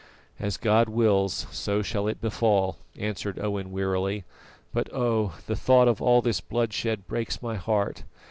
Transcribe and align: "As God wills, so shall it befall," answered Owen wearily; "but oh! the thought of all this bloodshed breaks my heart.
"As 0.39 0.57
God 0.57 0.89
wills, 0.89 1.45
so 1.51 1.83
shall 1.83 2.07
it 2.07 2.19
befall," 2.19 2.77
answered 2.97 3.37
Owen 3.37 3.69
wearily; 3.71 4.23
"but 4.73 4.91
oh! 4.91 5.33
the 5.45 5.55
thought 5.55 5.87
of 5.87 6.01
all 6.01 6.23
this 6.23 6.41
bloodshed 6.41 7.05
breaks 7.05 7.39
my 7.43 7.55
heart. 7.55 8.01